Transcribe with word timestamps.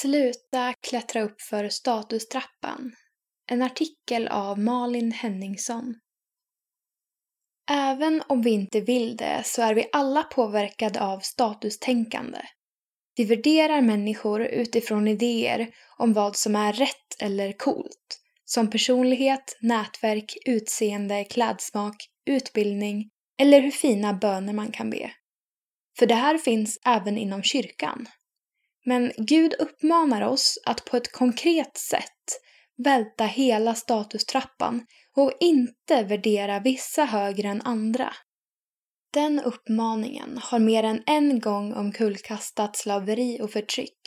Sluta 0.00 0.74
klättra 0.80 1.22
upp 1.22 1.40
för 1.40 1.68
statustrappan. 1.68 2.92
En 3.50 3.62
artikel 3.62 4.28
av 4.28 4.58
Malin 4.58 5.12
Henningsson. 5.12 5.94
Även 7.70 8.22
om 8.28 8.42
vi 8.42 8.50
inte 8.50 8.80
vill 8.80 9.16
det 9.16 9.42
så 9.44 9.62
är 9.62 9.74
vi 9.74 9.88
alla 9.92 10.22
påverkade 10.22 11.00
av 11.00 11.20
statustänkande. 11.20 12.38
Vi 13.16 13.24
värderar 13.24 13.80
människor 13.80 14.42
utifrån 14.42 15.08
idéer 15.08 15.68
om 15.98 16.12
vad 16.12 16.36
som 16.36 16.56
är 16.56 16.72
rätt 16.72 17.20
eller 17.20 17.52
coolt. 17.52 18.20
Som 18.44 18.70
personlighet, 18.70 19.58
nätverk, 19.60 20.36
utseende, 20.44 21.24
klädsmak, 21.24 21.96
utbildning 22.26 23.10
eller 23.40 23.60
hur 23.60 23.70
fina 23.70 24.14
böner 24.14 24.52
man 24.52 24.72
kan 24.72 24.90
be. 24.90 25.10
För 25.98 26.06
det 26.06 26.14
här 26.14 26.38
finns 26.38 26.78
även 26.84 27.18
inom 27.18 27.42
kyrkan. 27.42 28.08
Men 28.88 29.12
Gud 29.16 29.54
uppmanar 29.58 30.22
oss 30.22 30.58
att 30.64 30.84
på 30.84 30.96
ett 30.96 31.12
konkret 31.12 31.76
sätt 31.76 32.40
välta 32.84 33.24
hela 33.24 33.74
statustrappan 33.74 34.86
och 35.16 35.32
inte 35.40 36.02
värdera 36.02 36.60
vissa 36.60 37.04
högre 37.04 37.48
än 37.48 37.62
andra. 37.62 38.14
Den 39.12 39.40
uppmaningen 39.40 40.38
har 40.42 40.58
mer 40.58 40.82
än 40.82 41.02
en 41.06 41.40
gång 41.40 41.72
omkullkastat 41.72 42.76
slaveri 42.76 43.40
och 43.42 43.50
förtryck. 43.50 44.00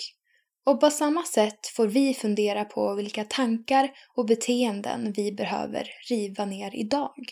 Och 0.65 0.79
på 0.79 0.89
samma 0.89 1.23
sätt 1.23 1.67
får 1.67 1.87
vi 1.87 2.13
fundera 2.13 2.65
på 2.65 2.95
vilka 2.95 3.23
tankar 3.23 3.91
och 4.15 4.25
beteenden 4.25 5.13
vi 5.15 5.31
behöver 5.31 5.89
riva 6.09 6.45
ner 6.45 6.75
idag. 6.75 7.25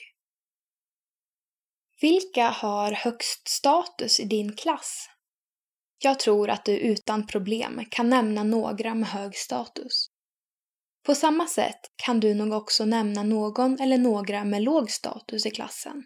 Vilka 2.02 2.48
har 2.48 2.92
högst 2.92 3.48
status 3.48 4.20
i 4.20 4.26
din 4.26 4.56
klass? 4.56 5.10
Jag 6.00 6.20
tror 6.20 6.50
att 6.50 6.66
du 6.66 6.78
utan 6.78 7.28
problem 7.28 7.82
kan 7.92 8.10
nämna 8.10 8.44
några 8.44 8.96
med 8.96 9.10
hög 9.10 9.36
status. 9.36 10.08
På 11.06 11.16
samma 11.16 11.48
sätt 11.48 11.80
kan 11.96 12.20
du 12.20 12.34
nog 12.34 12.54
också 12.54 12.86
nämna 12.86 13.24
någon 13.24 13.80
eller 13.80 13.98
några 13.98 14.44
med 14.44 14.64
låg 14.64 14.92
status 14.92 15.46
i 15.46 15.52
klassen. 15.52 16.04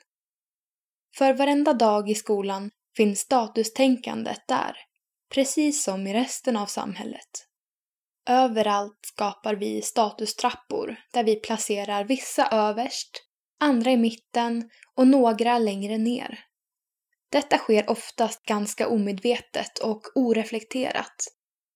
För 1.17 1.33
varenda 1.33 1.73
dag 1.73 2.09
i 2.09 2.15
skolan 2.15 2.71
finns 2.97 3.19
statustänkandet 3.19 4.47
där, 4.47 4.75
precis 5.33 5.83
som 5.83 6.07
i 6.07 6.13
resten 6.13 6.57
av 6.57 6.65
samhället. 6.65 7.47
Överallt 8.29 8.99
skapar 9.05 9.55
vi 9.55 9.81
statustrappor 9.81 10.95
där 11.13 11.23
vi 11.23 11.35
placerar 11.35 12.03
vissa 12.03 12.47
överst, 12.47 13.23
andra 13.59 13.91
i 13.91 13.97
mitten 13.97 14.69
och 14.95 15.07
några 15.07 15.57
längre 15.57 15.97
ner. 15.97 16.39
Detta 17.31 17.57
sker 17.57 17.89
oftast 17.89 18.45
ganska 18.45 18.87
omedvetet 18.87 19.79
och 19.79 20.01
oreflekterat. 20.15 21.15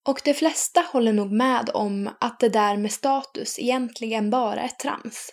Och 0.08 0.22
de 0.26 0.34
flesta 0.34 0.82
håller 0.82 1.14
nog 1.14 1.32
med 1.32 1.70
om 1.74 2.10
att 2.20 2.40
det 2.40 2.50
där 2.50 2.78
med 2.78 2.92
status 2.92 3.60
egentligen 3.60 4.30
bara 4.30 4.62
är 4.62 4.68
trams. 4.68 5.30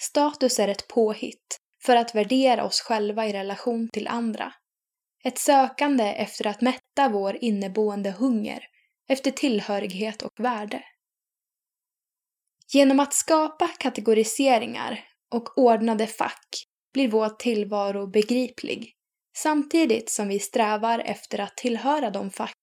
Status 0.00 0.58
är 0.58 0.68
ett 0.68 0.88
påhitt 0.88 1.60
för 1.84 1.96
att 1.96 2.14
värdera 2.14 2.64
oss 2.64 2.80
själva 2.80 3.26
i 3.26 3.32
relation 3.32 3.88
till 3.92 4.08
andra. 4.08 4.52
Ett 5.24 5.38
sökande 5.38 6.04
efter 6.04 6.46
att 6.46 6.60
mätta 6.60 7.08
vår 7.08 7.38
inneboende 7.40 8.10
hunger 8.10 8.62
efter 9.08 9.30
tillhörighet 9.30 10.22
och 10.22 10.44
värde. 10.44 10.82
Genom 12.72 13.00
att 13.00 13.14
skapa 13.14 13.68
kategoriseringar 13.68 15.04
och 15.34 15.58
ordnade 15.58 16.06
fack 16.06 16.48
blir 16.92 17.08
vår 17.08 17.28
tillvaro 17.28 18.06
begriplig 18.06 18.96
samtidigt 19.36 20.10
som 20.10 20.28
vi 20.28 20.38
strävar 20.38 20.98
efter 20.98 21.40
att 21.40 21.56
tillhöra 21.56 22.10
de 22.10 22.30
fack 22.30 22.58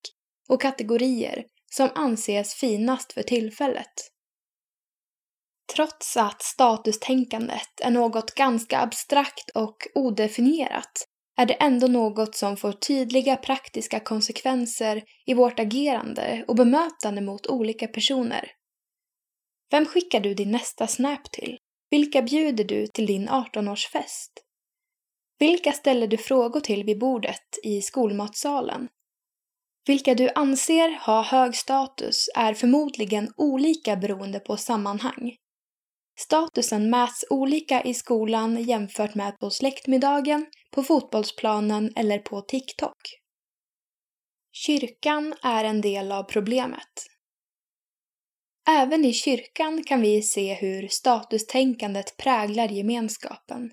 och 0.48 0.62
kategorier 0.62 1.44
som 1.70 1.88
anses 1.94 2.54
finast 2.54 3.12
för 3.12 3.22
tillfället. 3.22 3.92
Trots 5.74 6.16
att 6.16 6.42
statustänkandet 6.42 7.80
är 7.80 7.90
något 7.90 8.34
ganska 8.34 8.78
abstrakt 8.78 9.50
och 9.54 9.76
odefinierat 9.94 11.08
är 11.36 11.46
det 11.46 11.54
ändå 11.54 11.86
något 11.86 12.34
som 12.34 12.56
får 12.56 12.72
tydliga 12.72 13.36
praktiska 13.36 14.00
konsekvenser 14.00 15.02
i 15.26 15.34
vårt 15.34 15.58
agerande 15.58 16.44
och 16.48 16.56
bemötande 16.56 17.20
mot 17.20 17.46
olika 17.46 17.86
personer. 17.86 18.52
Vem 19.70 19.86
skickar 19.86 20.20
du 20.20 20.34
din 20.34 20.50
nästa 20.50 20.86
snap 20.86 21.30
till? 21.30 21.58
Vilka 21.90 22.22
bjuder 22.22 22.64
du 22.64 22.86
till 22.86 23.06
din 23.06 23.28
18-årsfest? 23.28 24.30
Vilka 25.38 25.72
ställer 25.72 26.06
du 26.06 26.16
frågor 26.16 26.60
till 26.60 26.84
vid 26.84 26.98
bordet 26.98 27.58
i 27.64 27.82
skolmatsalen? 27.82 28.88
Vilka 29.86 30.14
du 30.14 30.30
anser 30.34 31.06
ha 31.06 31.22
hög 31.22 31.56
status 31.56 32.28
är 32.34 32.54
förmodligen 32.54 33.32
olika 33.36 33.96
beroende 33.96 34.40
på 34.40 34.56
sammanhang. 34.56 35.36
Statusen 36.18 36.90
mäts 36.90 37.24
olika 37.30 37.82
i 37.82 37.94
skolan 37.94 38.62
jämfört 38.62 39.14
med 39.14 39.38
på 39.38 39.50
släktmiddagen, 39.50 40.46
på 40.70 40.82
fotbollsplanen 40.82 41.92
eller 41.96 42.18
på 42.18 42.40
TikTok. 42.40 42.96
Kyrkan 44.52 45.34
är 45.42 45.64
en 45.64 45.80
del 45.80 46.12
av 46.12 46.22
problemet. 46.22 47.06
Även 48.68 49.04
i 49.04 49.12
kyrkan 49.12 49.82
kan 49.84 50.00
vi 50.00 50.22
se 50.22 50.54
hur 50.54 50.88
statustänkandet 50.88 52.16
präglar 52.16 52.68
gemenskapen 52.68 53.70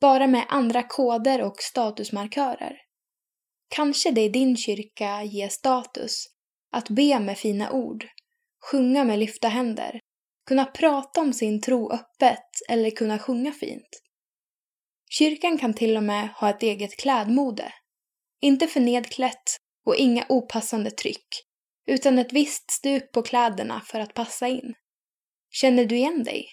bara 0.00 0.26
med 0.26 0.46
andra 0.48 0.82
koder 0.82 1.42
och 1.42 1.56
statusmarkörer. 1.58 2.76
Kanske 3.68 4.10
det 4.10 4.20
i 4.20 4.28
din 4.28 4.56
kyrka 4.56 5.22
ger 5.22 5.48
status 5.48 6.24
att 6.72 6.88
be 6.88 7.20
med 7.20 7.38
fina 7.38 7.72
ord, 7.72 8.06
sjunga 8.70 9.04
med 9.04 9.18
lyfta 9.18 9.48
händer, 9.48 10.00
kunna 10.46 10.64
prata 10.64 11.20
om 11.20 11.32
sin 11.32 11.60
tro 11.60 11.92
öppet 11.92 12.48
eller 12.68 12.90
kunna 12.90 13.18
sjunga 13.18 13.52
fint. 13.52 14.02
Kyrkan 15.10 15.58
kan 15.58 15.74
till 15.74 15.96
och 15.96 16.02
med 16.02 16.28
ha 16.28 16.50
ett 16.50 16.62
eget 16.62 16.96
klädmode. 16.96 17.72
Inte 18.40 18.66
för 18.66 18.80
nedklätt 18.80 19.56
och 19.86 19.96
inga 19.96 20.26
opassande 20.28 20.90
tryck, 20.90 21.28
utan 21.86 22.18
ett 22.18 22.32
visst 22.32 22.70
stuk 22.70 23.12
på 23.12 23.22
kläderna 23.22 23.80
för 23.80 24.00
att 24.00 24.14
passa 24.14 24.48
in. 24.48 24.74
Känner 25.50 25.84
du 25.84 25.96
igen 25.96 26.22
dig? 26.24 26.46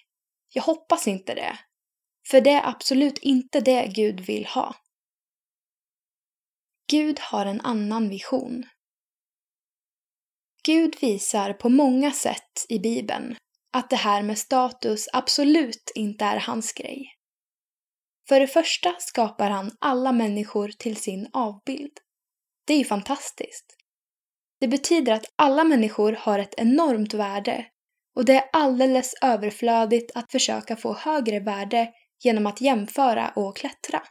Jag 0.54 0.64
hoppas 0.64 1.08
inte 1.08 1.36
det, 1.36 1.60
för 2.30 2.42
det 2.42 2.52
är 2.52 2.70
absolut 2.70 3.18
inte 3.18 3.60
det 3.60 3.88
Gud 3.96 4.20
vill 4.20 4.46
ha. 4.46 4.76
Gud 6.92 7.20
har 7.20 7.46
en 7.46 7.62
annan 7.62 8.10
vision. 8.10 8.64
Gud 10.64 10.96
visar 11.02 11.54
på 11.54 11.70
många 11.70 12.12
sätt 12.12 12.66
i 12.70 12.80
Bibeln 12.80 13.36
att 13.74 13.90
det 13.90 13.96
här 13.96 14.24
med 14.24 14.38
status 14.38 15.08
absolut 15.14 15.92
inte 15.96 16.26
är 16.26 16.40
hans 16.40 16.74
grej. 16.74 17.12
För 18.28 18.40
det 18.40 18.48
första 18.48 18.96
skapar 19.00 19.50
han 19.50 19.72
alla 19.80 20.12
människor 20.12 20.68
till 20.68 20.96
sin 20.96 21.30
avbild. 21.34 21.92
Det 22.68 22.74
är 22.74 22.78
ju 22.78 22.86
fantastiskt. 22.86 23.66
Det 24.60 24.68
betyder 24.68 25.14
att 25.14 25.34
alla 25.36 25.64
människor 25.64 26.12
har 26.12 26.40
ett 26.40 26.54
enormt 26.58 27.14
värde 27.14 27.66
och 28.16 28.26
det 28.26 28.34
är 28.34 28.50
alldeles 28.54 29.14
överflödigt 29.22 30.12
att 30.16 30.32
försöka 30.32 30.76
få 30.76 30.94
högre 30.94 31.40
värde 31.40 31.94
genom 32.26 32.48
att 32.48 32.62
jämföra 32.62 33.30
och 33.36 33.58
klättra. 33.58 34.02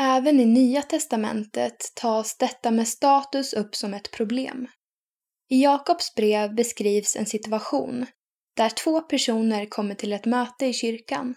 Även 0.00 0.40
i 0.40 0.44
Nya 0.44 0.82
testamentet 0.82 1.76
tas 1.94 2.38
detta 2.38 2.70
med 2.70 2.88
status 2.88 3.52
upp 3.52 3.74
som 3.74 3.94
ett 3.94 4.10
problem. 4.10 4.68
I 5.50 5.62
Jakobs 5.62 6.14
brev 6.14 6.54
beskrivs 6.54 7.16
en 7.16 7.26
situation 7.26 8.06
där 8.56 8.70
två 8.70 9.00
personer 9.00 9.66
kommer 9.66 9.94
till 9.94 10.12
ett 10.12 10.26
möte 10.26 10.66
i 10.66 10.72
kyrkan, 10.72 11.34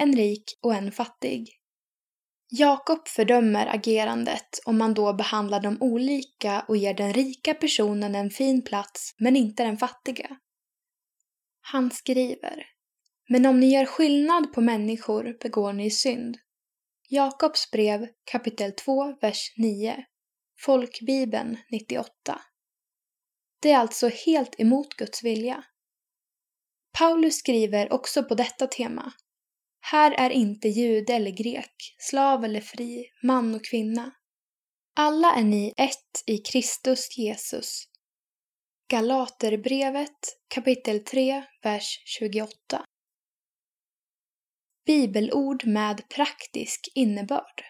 en 0.00 0.16
rik 0.16 0.44
och 0.62 0.74
en 0.74 0.92
fattig. 0.92 1.48
Jakob 2.52 3.08
fördömer 3.08 3.66
agerandet 3.66 4.60
om 4.64 4.78
man 4.78 4.94
då 4.94 5.12
behandlar 5.12 5.60
dem 5.60 5.78
olika 5.80 6.64
och 6.68 6.76
ger 6.76 6.94
den 6.94 7.12
rika 7.12 7.54
personen 7.54 8.14
en 8.14 8.30
fin 8.30 8.64
plats 8.64 9.14
men 9.18 9.36
inte 9.36 9.64
den 9.64 9.76
fattiga. 9.76 10.36
Han 11.60 11.90
skriver 11.90 12.66
men 13.32 13.46
om 13.46 13.60
ni 13.60 13.72
gör 13.72 13.84
skillnad 13.84 14.52
på 14.52 14.60
människor 14.60 15.36
begår 15.40 15.72
ni 15.72 15.90
synd. 15.90 16.38
Jakobs 17.08 17.70
brev 17.70 18.08
kapitel 18.24 18.72
2, 18.72 19.16
vers 19.20 19.54
9. 19.56 20.04
Folkbibeln 20.60 21.58
98. 21.70 22.40
Det 23.62 23.70
är 23.70 23.78
alltså 23.78 24.08
helt 24.08 24.60
emot 24.60 24.94
Guds 24.94 25.24
vilja. 25.24 25.64
Paulus 26.98 27.36
skriver 27.36 27.92
också 27.92 28.24
på 28.24 28.34
detta 28.34 28.66
tema. 28.66 29.12
Här 29.80 30.12
är 30.12 30.30
inte 30.30 30.68
jude 30.68 31.14
eller 31.14 31.30
grek, 31.30 31.96
slav 31.98 32.44
eller 32.44 32.60
fri, 32.60 33.04
man 33.22 33.54
och 33.54 33.64
kvinna. 33.64 34.10
Alla 34.96 35.34
är 35.34 35.44
ni 35.44 35.74
ett 35.76 36.22
i 36.26 36.38
Kristus 36.38 37.18
Jesus. 37.18 37.84
Galaterbrevet 38.88 40.18
kapitel 40.48 41.04
3, 41.04 41.44
vers 41.62 42.02
28 42.04 42.84
bibelord 44.90 45.66
med 45.66 46.08
praktisk 46.08 46.88
innebörd. 46.94 47.64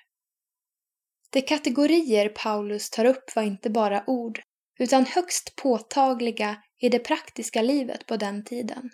De 1.31 1.43
kategorier 1.43 2.29
Paulus 2.29 2.91
tar 2.91 3.05
upp 3.05 3.37
var 3.37 3.43
inte 3.43 3.71
bara 3.71 4.05
ord, 4.07 4.41
utan 4.79 5.07
högst 5.07 5.57
påtagliga 5.57 6.57
i 6.81 6.89
det 6.89 6.99
praktiska 6.99 7.63
livet 7.63 8.07
på 8.07 8.17
den 8.17 8.45
tiden. 8.45 8.91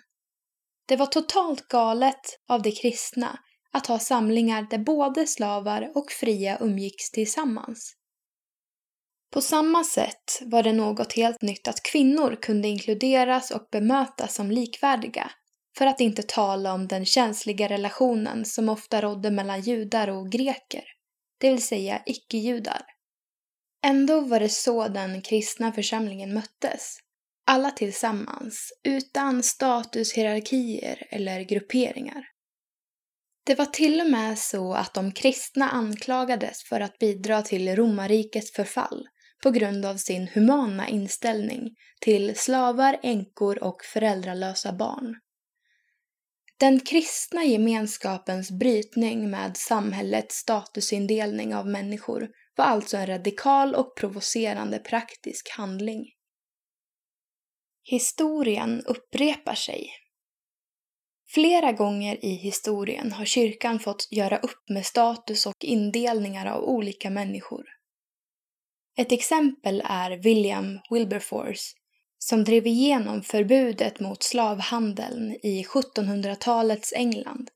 Det 0.87 0.95
var 0.95 1.05
totalt 1.05 1.67
galet 1.67 2.39
av 2.47 2.61
de 2.61 2.71
kristna 2.71 3.39
att 3.71 3.87
ha 3.87 3.99
samlingar 3.99 4.67
där 4.69 4.79
både 4.79 5.27
slavar 5.27 5.91
och 5.95 6.11
fria 6.11 6.57
umgicks 6.61 7.11
tillsammans. 7.11 7.93
På 9.33 9.41
samma 9.41 9.83
sätt 9.83 10.41
var 10.41 10.63
det 10.63 10.73
något 10.73 11.13
helt 11.13 11.41
nytt 11.41 11.67
att 11.67 11.83
kvinnor 11.83 12.37
kunde 12.41 12.67
inkluderas 12.67 13.51
och 13.51 13.67
bemötas 13.71 14.35
som 14.35 14.51
likvärdiga, 14.51 15.31
för 15.77 15.85
att 15.85 15.99
inte 15.99 16.23
tala 16.23 16.73
om 16.73 16.87
den 16.87 17.05
känsliga 17.05 17.67
relationen 17.67 18.45
som 18.45 18.69
ofta 18.69 19.01
rådde 19.01 19.31
mellan 19.31 19.61
judar 19.61 20.07
och 20.07 20.31
greker, 20.31 20.83
det 21.39 21.49
vill 21.49 21.61
säga 21.61 22.01
icke-judar. 22.05 22.81
Ändå 23.85 24.21
var 24.21 24.39
det 24.39 24.49
så 24.49 24.87
den 24.87 25.21
kristna 25.21 25.71
församlingen 25.71 26.33
möttes, 26.33 26.97
alla 27.45 27.71
tillsammans, 27.71 28.73
utan 28.83 29.43
statushierarkier 29.43 31.07
eller 31.09 31.41
grupperingar. 31.41 32.23
Det 33.45 33.55
var 33.55 33.65
till 33.65 34.01
och 34.01 34.09
med 34.09 34.39
så 34.39 34.73
att 34.73 34.93
de 34.93 35.11
kristna 35.11 35.69
anklagades 35.69 36.63
för 36.63 36.79
att 36.79 36.99
bidra 36.99 37.41
till 37.41 37.75
romarrikets 37.75 38.51
förfall 38.51 39.07
på 39.43 39.51
grund 39.51 39.85
av 39.85 39.97
sin 39.97 40.27
humana 40.27 40.87
inställning 40.87 41.75
till 42.01 42.35
slavar, 42.35 42.99
änkor 43.03 43.63
och 43.63 43.83
föräldralösa 43.83 44.73
barn. 44.73 45.15
Den 46.59 46.79
kristna 46.79 47.43
gemenskapens 47.43 48.51
brytning 48.51 49.29
med 49.29 49.57
samhällets 49.57 50.35
statusindelning 50.35 51.55
av 51.55 51.67
människor 51.67 52.29
var 52.55 52.65
alltså 52.65 52.97
en 52.97 53.07
radikal 53.07 53.75
och 53.75 53.97
provocerande 53.97 54.79
praktisk 54.79 55.49
handling. 55.49 56.05
Historien 57.83 58.83
upprepar 58.85 59.55
sig. 59.55 59.89
Flera 61.33 61.71
gånger 61.71 62.25
i 62.25 62.29
historien 62.29 63.11
har 63.11 63.25
kyrkan 63.25 63.79
fått 63.79 64.07
göra 64.11 64.37
upp 64.37 64.69
med 64.69 64.85
status 64.85 65.45
och 65.45 65.63
indelningar 65.63 66.45
av 66.45 66.63
olika 66.63 67.09
människor. 67.09 67.65
Ett 68.97 69.11
exempel 69.11 69.83
är 69.85 70.11
William 70.23 70.79
Wilberforce 70.89 71.75
som 72.29 72.43
drev 72.43 72.67
igenom 72.67 73.21
förbudet 73.23 73.99
mot 73.99 74.23
slavhandeln 74.23 75.31
i 75.31 75.63
1700-talets 75.63 76.93
England 76.93 77.49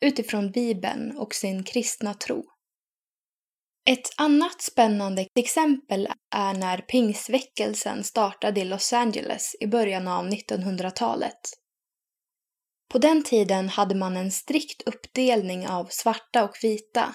utifrån 0.00 0.50
Bibeln 0.50 1.18
och 1.18 1.34
sin 1.34 1.64
kristna 1.64 2.14
tro. 2.14 2.44
Ett 3.90 4.08
annat 4.16 4.62
spännande 4.62 5.26
exempel 5.34 6.08
är 6.34 6.54
när 6.54 6.78
pingsväckelsen 6.78 8.04
startade 8.04 8.60
i 8.60 8.64
Los 8.64 8.92
Angeles 8.92 9.56
i 9.60 9.66
början 9.66 10.08
av 10.08 10.28
1900-talet. 10.28 11.40
På 12.92 12.98
den 12.98 13.22
tiden 13.22 13.68
hade 13.68 13.94
man 13.94 14.16
en 14.16 14.30
strikt 14.30 14.82
uppdelning 14.82 15.68
av 15.68 15.86
svarta 15.90 16.44
och 16.44 16.56
vita 16.62 17.14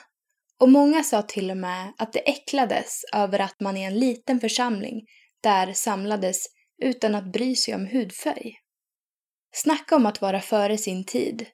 och 0.60 0.70
många 0.70 1.04
sa 1.04 1.22
till 1.22 1.52
och 1.52 1.58
med 1.58 1.94
att 1.98 2.14
det 2.14 2.30
äcklades 2.30 3.02
över 3.14 3.40
att 3.40 3.60
man 3.60 3.78
i 3.78 3.84
en 3.84 4.00
liten 4.00 4.40
församling 4.40 5.02
där 5.42 5.74
samlades 5.74 6.46
utan 6.82 7.16
att 7.16 7.32
bry 7.34 7.56
sig 7.56 7.76
om 7.76 7.86
hudfärg. 7.86 8.54
Snacka 9.56 9.96
om 9.96 10.06
att 10.06 10.22
vara 10.22 10.42
före 10.42 10.78
sin 10.78 11.06
tid. 11.06 11.46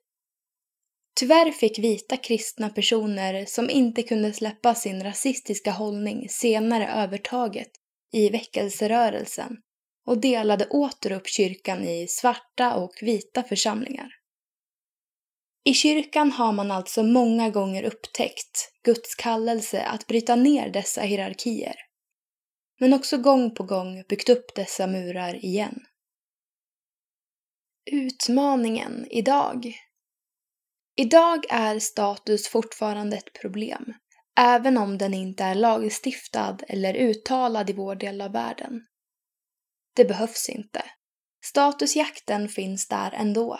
Tyvärr 1.19 1.51
fick 1.51 1.80
vita 1.80 2.18
kristna 2.18 2.69
personer 2.69 3.45
som 3.45 3.69
inte 3.69 4.04
kunde 4.04 4.33
släppa 4.33 4.75
sin 4.75 5.04
rasistiska 5.04 5.71
hållning 5.71 6.30
senare 6.30 6.88
övertaget 6.88 7.71
i 8.13 8.30
väckelserörelsen 8.30 9.57
och 10.06 10.21
delade 10.21 10.66
åter 10.66 11.12
upp 11.12 11.27
kyrkan 11.27 11.83
i 11.83 12.07
svarta 12.07 12.75
och 12.75 12.94
vita 13.01 13.44
församlingar. 13.44 14.10
I 15.63 15.74
kyrkan 15.74 16.31
har 16.31 16.51
man 16.51 16.72
alltså 16.72 17.04
många 17.04 17.50
gånger 17.50 17.83
upptäckt 17.83 18.72
Guds 18.83 19.15
kallelse 19.15 19.83
att 19.83 20.07
bryta 20.07 20.36
ner 20.36 20.69
dessa 20.69 21.01
hierarkier. 21.01 21.75
Men 22.80 22.94
också 22.94 23.18
gång 23.18 23.56
på 23.56 23.64
gång 23.64 24.04
byggt 24.10 24.30
upp 24.30 24.56
dessa 24.56 24.88
murar 24.88 25.46
igen. 25.46 25.80
Utmaningen 27.92 29.08
idag. 29.10 29.74
Idag 30.96 31.46
är 31.50 31.80
status 31.80 32.48
fortfarande 32.48 33.18
ett 33.18 33.34
problem, 33.42 33.94
även 34.40 34.78
om 34.78 34.98
den 34.98 35.14
inte 35.14 35.44
är 35.44 35.56
lagstiftad 35.56 36.58
eller 36.68 36.94
uttalad 36.94 37.70
i 37.70 37.74
vår 37.74 37.96
del 37.96 38.22
av 38.22 38.31
världen. 38.31 38.82
Det 39.96 40.06
behövs 40.06 40.50
inte. 40.50 40.84
Statusjakten 41.46 42.50
finns 42.50 42.88
där 42.88 43.12
ändå. 43.12 43.60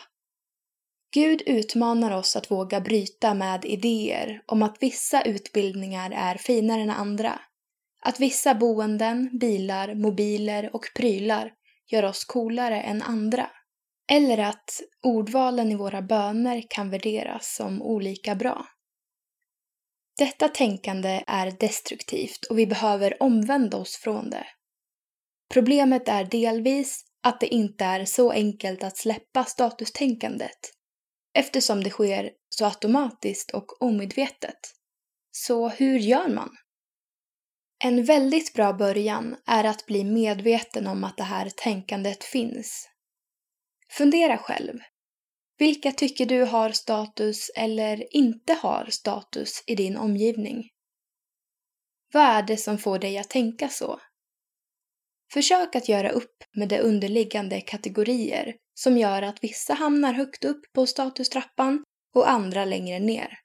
Gud 1.14 1.42
utmanar 1.46 2.18
oss 2.18 2.36
att 2.36 2.52
våga 2.52 2.82
bryta 2.82 3.34
med 3.34 3.66
idéer 3.66 4.42
om 4.46 4.64
att 4.64 4.78
vissa 4.80 5.22
utbildningar 5.22 6.12
är 6.12 6.36
finare 6.36 6.82
än 6.82 6.90
andra. 6.90 7.40
Att 8.06 8.20
vissa 8.20 8.56
boenden, 8.56 9.38
bilar, 9.40 9.96
mobiler 9.96 10.76
och 10.76 10.86
prylar 10.96 11.52
gör 11.88 12.06
oss 12.06 12.26
coolare 12.26 12.82
än 12.82 13.02
andra. 13.02 13.50
Eller 14.12 14.38
att 14.38 14.82
ordvalen 15.04 15.72
i 15.72 15.76
våra 15.76 16.02
böner 16.02 16.64
kan 16.70 16.90
värderas 16.90 17.56
som 17.56 17.82
olika 17.82 18.36
bra. 18.36 18.66
Detta 20.18 20.48
tänkande 20.48 21.24
är 21.28 21.52
destruktivt 21.52 22.46
och 22.50 22.60
vi 22.60 22.68
behöver 22.68 23.24
omvända 23.24 23.78
oss 23.78 23.98
från 23.98 24.30
det. 24.30 24.48
Problemet 25.54 26.08
är 26.08 26.24
delvis 26.24 27.06
att 27.24 27.40
det 27.40 27.48
inte 27.48 27.86
är 27.86 28.06
så 28.06 28.32
enkelt 28.32 28.84
att 28.84 28.98
släppa 28.98 29.46
statustänkandet 29.46 30.60
eftersom 31.34 31.84
det 31.84 31.90
sker 31.90 32.32
så 32.50 32.66
automatiskt 32.66 33.52
och 33.52 33.82
omedvetet. 33.82 34.60
Så 35.32 35.68
hur 35.68 36.00
gör 36.00 36.28
man? 36.28 36.50
En 37.84 38.04
väldigt 38.04 38.54
bra 38.54 38.74
början 38.74 39.36
är 39.46 39.64
att 39.64 39.86
bli 39.86 40.04
medveten 40.04 40.88
om 40.88 41.04
att 41.04 41.18
det 41.18 41.24
här 41.24 41.50
tänkandet 41.50 42.24
finns. 42.24 42.90
Fundera 43.92 44.38
själv. 44.38 44.80
Vilka 45.58 45.92
tycker 45.92 46.26
du 46.26 46.44
har 46.44 46.70
status 46.70 47.52
eller 47.56 48.16
inte 48.16 48.54
har 48.54 48.86
status 48.90 49.64
i 49.68 49.76
din 49.76 49.98
omgivning? 49.98 50.70
Vad 52.14 52.24
är 52.24 52.44
det 52.44 52.58
som 52.58 52.78
får 52.78 53.00
dig 53.00 53.18
att 53.18 53.30
tänka 53.30 53.70
så? 53.70 54.00
Försök 55.34 55.76
att 55.76 55.90
göra 55.90 56.10
upp 56.10 56.44
med 56.56 56.70
de 56.70 56.80
underliggande 56.80 57.62
kategorier 57.62 58.56
som 58.74 58.98
gör 58.98 59.22
att 59.22 59.44
vissa 59.44 59.74
hamnar 59.74 60.14
högt 60.14 60.46
upp 60.46 60.62
på 60.74 60.86
statustrappan 60.86 61.84
och 62.16 62.30
andra 62.30 62.66
längre 62.66 63.00
ner. 63.00 63.40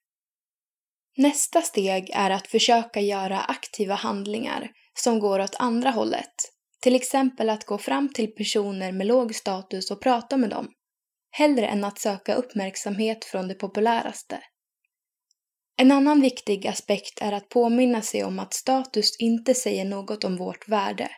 Nästa 1.16 1.62
steg 1.62 2.10
är 2.10 2.30
att 2.30 2.46
försöka 2.46 3.00
göra 3.00 3.40
aktiva 3.40 3.94
handlingar 3.94 4.70
som 4.94 5.18
går 5.18 5.40
åt 5.40 5.56
andra 5.58 5.90
hållet. 5.90 6.34
Till 6.80 6.94
exempel 6.94 7.50
att 7.50 7.64
gå 7.64 7.78
fram 7.78 8.12
till 8.12 8.34
personer 8.34 8.92
med 8.92 9.06
låg 9.06 9.34
status 9.34 9.90
och 9.90 10.02
prata 10.02 10.36
med 10.36 10.50
dem. 10.50 10.68
Hellre 11.30 11.66
än 11.66 11.84
att 11.84 11.98
söka 11.98 12.34
uppmärksamhet 12.34 13.24
från 13.24 13.48
det 13.48 13.54
populäraste. 13.54 14.40
En 15.76 15.92
annan 15.92 16.20
viktig 16.20 16.66
aspekt 16.66 17.22
är 17.22 17.32
att 17.32 17.48
påminna 17.48 18.02
sig 18.02 18.24
om 18.24 18.38
att 18.38 18.54
status 18.54 19.16
inte 19.18 19.54
säger 19.54 19.84
något 19.84 20.24
om 20.24 20.36
vårt 20.36 20.68
värde. 20.68 21.10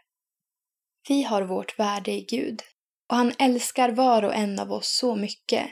Vi 1.08 1.22
har 1.22 1.42
vårt 1.42 1.78
värde 1.78 2.12
i 2.12 2.26
Gud 2.30 2.62
och 3.10 3.16
han 3.16 3.32
älskar 3.38 3.88
var 3.88 4.22
och 4.22 4.34
en 4.34 4.58
av 4.58 4.72
oss 4.72 4.98
så 5.00 5.16
mycket. 5.16 5.66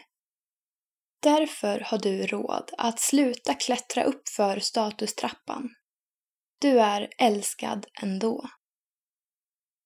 Därför 1.25 1.81
har 1.81 1.99
du 1.99 2.27
råd 2.27 2.71
att 2.79 3.01
sluta 3.01 3.55
klättra 3.55 4.05
upp 4.05 4.29
för 4.29 4.61
statustrappan. 4.61 5.71
Du 6.61 6.81
är 6.81 7.09
älskad 7.19 7.87
ändå. 8.03 8.49